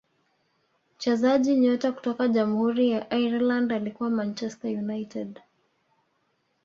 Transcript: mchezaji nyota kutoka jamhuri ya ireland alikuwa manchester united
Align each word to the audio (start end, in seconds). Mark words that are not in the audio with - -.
mchezaji 0.95 1.55
nyota 1.55 1.91
kutoka 1.91 2.27
jamhuri 2.27 2.89
ya 2.89 3.13
ireland 3.13 3.73
alikuwa 3.73 4.09
manchester 4.09 4.77
united 4.77 5.39